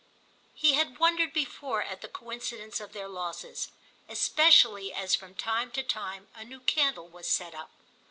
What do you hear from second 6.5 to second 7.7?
candle was set up.